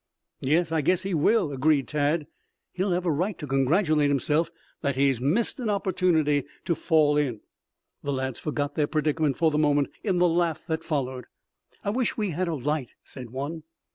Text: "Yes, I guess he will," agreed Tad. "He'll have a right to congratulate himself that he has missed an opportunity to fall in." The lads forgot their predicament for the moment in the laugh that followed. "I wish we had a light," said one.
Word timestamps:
"Yes, 0.39 0.71
I 0.71 0.81
guess 0.81 1.03
he 1.03 1.13
will," 1.13 1.51
agreed 1.51 1.87
Tad. 1.87 2.25
"He'll 2.71 2.89
have 2.89 3.05
a 3.05 3.11
right 3.11 3.37
to 3.37 3.45
congratulate 3.45 4.09
himself 4.09 4.49
that 4.81 4.95
he 4.95 5.09
has 5.09 5.21
missed 5.21 5.59
an 5.59 5.69
opportunity 5.69 6.43
to 6.65 6.73
fall 6.73 7.17
in." 7.17 7.41
The 8.01 8.11
lads 8.11 8.39
forgot 8.39 8.73
their 8.73 8.87
predicament 8.87 9.37
for 9.37 9.51
the 9.51 9.59
moment 9.59 9.89
in 10.03 10.17
the 10.17 10.27
laugh 10.27 10.63
that 10.65 10.83
followed. 10.83 11.25
"I 11.83 11.91
wish 11.91 12.17
we 12.17 12.31
had 12.31 12.47
a 12.47 12.55
light," 12.55 12.89
said 13.03 13.29
one. 13.29 13.61